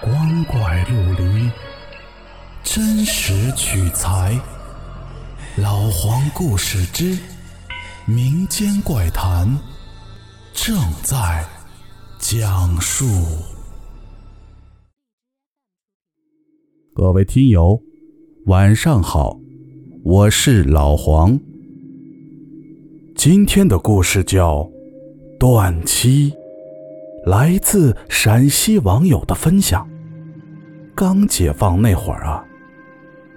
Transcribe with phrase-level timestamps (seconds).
[0.00, 1.50] 光怪陆离，
[2.62, 4.40] 真实取材。
[5.56, 7.18] 老黄故事之
[8.06, 9.58] 民间怪谈
[10.52, 11.44] 正在
[12.20, 13.04] 讲述。
[16.94, 17.82] 各位听友，
[18.46, 19.36] 晚上好，
[20.04, 21.36] 我是老黄。
[23.16, 24.58] 今天的故事叫
[25.40, 26.30] 《断妻》。
[27.28, 29.86] 来自陕西网友的分享。
[30.94, 32.42] 刚解放那会儿啊，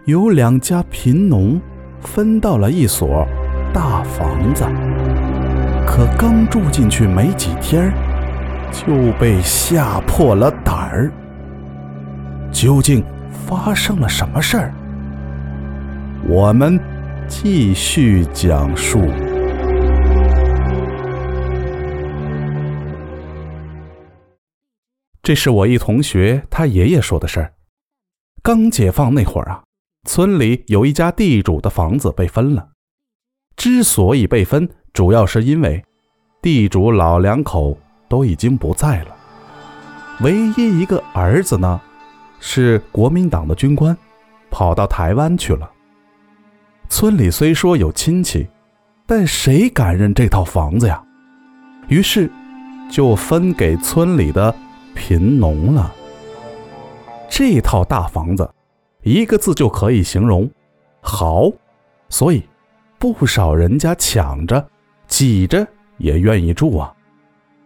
[0.05, 1.59] 有两家贫农
[1.99, 3.27] 分到了一所
[3.73, 4.63] 大房子，
[5.85, 7.91] 可刚住进去没几天，
[8.72, 11.12] 就被吓破了胆儿。
[12.49, 13.04] 究竟
[13.46, 14.73] 发生了什么事儿？
[16.30, 16.80] 我们
[17.27, 19.02] 继续讲述。
[25.31, 27.54] 这是我一同学他爷爷说的事儿。
[28.43, 29.63] 刚解放那会儿啊，
[30.05, 32.68] 村里有一家地主的房子被分了。
[33.55, 35.82] 之所以被分，主要是因为
[36.41, 37.77] 地主老两口
[38.10, 39.15] 都已经不在了，
[40.20, 41.79] 唯一一个儿子呢，
[42.41, 43.98] 是国民党的军官，
[44.49, 45.71] 跑到台湾去了。
[46.90, 48.45] 村里虽说有亲戚，
[49.05, 51.01] 但谁敢认这套房子呀？
[51.88, 52.29] 于是
[52.91, 54.54] 就分给村里的。
[55.02, 55.91] 贫农了，
[57.27, 58.48] 这套大房子，
[59.02, 60.48] 一个字就可以形容，
[61.02, 61.52] 好。
[62.07, 62.44] 所以，
[62.99, 64.63] 不少人家抢着、
[65.07, 66.94] 挤着也愿意住啊。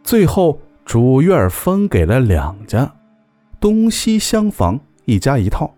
[0.02, 2.90] 最后，主院分给了两家，
[3.60, 5.70] 东西厢房一家一套。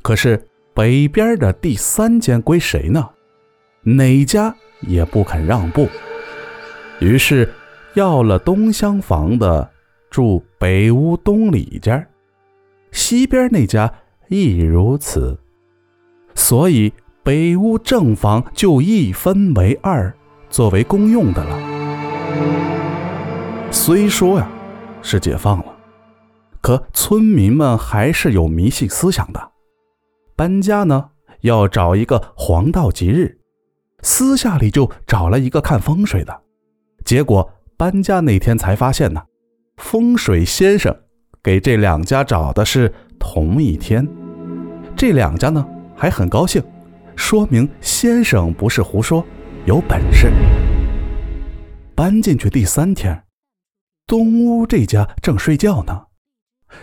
[0.00, 3.06] 可是北边的第三间归谁呢？
[3.82, 5.88] 哪家也不肯让步，
[7.00, 7.52] 于是
[7.92, 9.70] 要了东厢房的。
[10.08, 12.06] 住北屋东里间，
[12.90, 13.92] 西边那家
[14.28, 15.38] 亦如此，
[16.34, 16.90] 所以
[17.22, 20.10] 北屋正房就一分为二，
[20.48, 21.58] 作为公用的了。
[23.70, 24.48] 虽说呀
[25.02, 25.76] 是解放了，
[26.62, 29.52] 可村民们还是有迷信思想的。
[30.34, 31.10] 搬家呢
[31.42, 33.38] 要找一个黄道吉日，
[34.00, 36.42] 私下里就找了一个看风水的，
[37.04, 39.22] 结果搬家那天才发现呢。
[39.76, 40.94] 风水先生
[41.42, 44.06] 给这两家找的是同一天，
[44.96, 45.64] 这两家呢
[45.94, 46.62] 还很高兴，
[47.14, 49.24] 说明先生不是胡说，
[49.64, 50.28] 有本事。
[51.94, 53.24] 搬进去第三天，
[54.06, 56.06] 东屋这家正睡觉呢，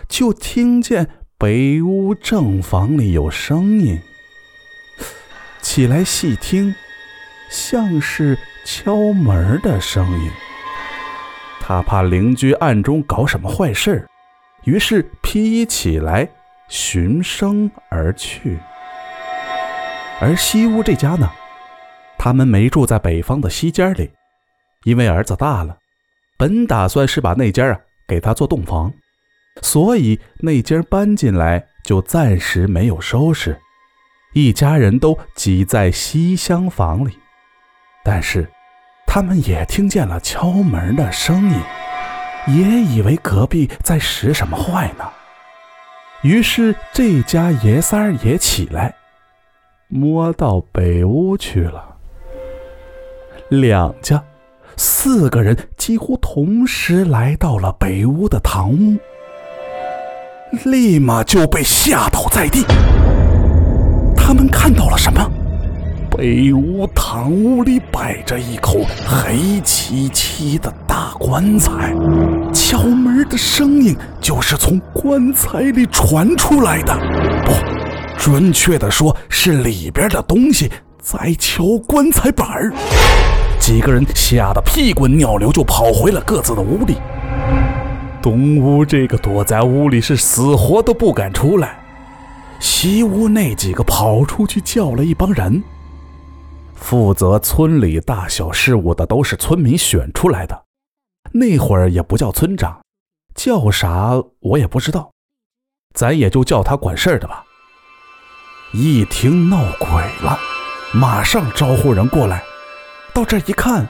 [0.08, 4.00] 就听见北屋正房里有声音，
[5.62, 6.74] 起来细听，
[7.50, 10.32] 像是敲门的声音。
[11.66, 14.06] 他怕邻居暗中搞什么坏事
[14.66, 16.28] 于是披衣起来
[16.68, 18.60] 寻声而去。
[20.20, 21.32] 而西屋这家呢，
[22.18, 24.12] 他们没住在北方的西间里，
[24.84, 25.78] 因为儿子大了，
[26.38, 28.92] 本打算是把那间啊给他做洞房，
[29.62, 33.58] 所以那间搬进来就暂时没有收拾，
[34.34, 37.18] 一家人都挤在西厢房里，
[38.04, 38.50] 但是。
[39.16, 41.56] 他们也听见了敲门的声音，
[42.48, 45.06] 也以为隔壁在使什么坏呢。
[46.24, 48.96] 于是这家爷仨也起来，
[49.88, 51.96] 摸到北屋去了。
[53.50, 54.20] 两家
[54.78, 58.98] 四个人几乎同时来到了北屋的堂屋，
[60.66, 62.66] 立马就被吓倒在地。
[64.18, 65.30] 他们看到了什么？
[66.10, 71.94] 北屋堂屋里摆着一口黑漆漆的大棺材，
[72.52, 76.92] 敲门的声音就是从棺材里传出来的。
[77.46, 77.54] 不，
[78.18, 82.74] 准确的说是里边的东西在敲棺材板儿。
[83.60, 86.98] 几个人吓得屁滚尿流，就跑回了各自的屋里。
[88.24, 91.78] 东屋这个躲在屋里是死活都不敢出来，
[92.60, 95.64] 西屋那几个跑出去叫了一帮人。
[96.84, 100.66] 负责村里大小事务的都是村民选出来的，
[101.32, 102.82] 那会儿也不叫村长，
[103.34, 105.10] 叫啥我也不知道，
[105.94, 107.46] 咱也就叫他管事儿的吧。
[108.74, 109.88] 一听闹鬼
[110.22, 110.38] 了，
[110.94, 112.44] 马上招呼人过来。
[113.14, 113.88] 到这一看，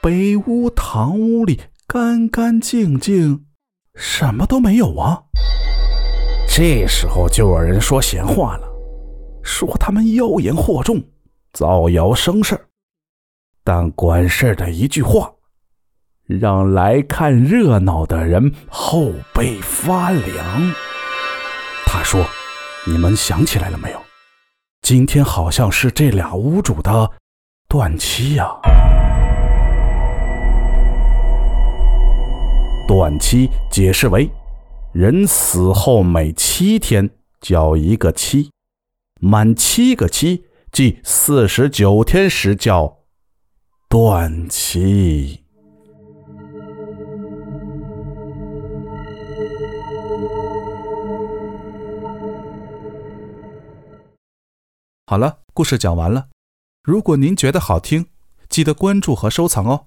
[0.00, 3.44] 北屋堂屋里干干净净，
[3.94, 5.24] 什么都没有啊。
[6.48, 8.66] 这时候就有人说闲话了，
[9.42, 11.02] 说他们妖言惑众。
[11.54, 12.66] 造谣生事，
[13.62, 15.32] 但管事的一句话，
[16.26, 20.74] 让来看热闹的人后背发凉。
[21.86, 22.26] 他说，
[22.84, 24.00] 你们想起来了没有？
[24.82, 27.08] 今天好像是这俩屋主的
[27.68, 28.48] 断期呀。
[32.88, 34.28] 断期解释为，
[34.92, 37.08] 人死后每七天
[37.40, 38.50] 交一个期，
[39.20, 43.04] 满七个期即四十九天时叫
[43.88, 45.44] 断气。
[55.06, 56.30] 好了，故事讲完了。
[56.82, 58.06] 如果您觉得好听，
[58.48, 59.86] 记得关注和收藏哦，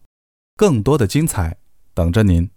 [0.55, 1.57] 更多的精彩
[1.93, 2.49] 等着您。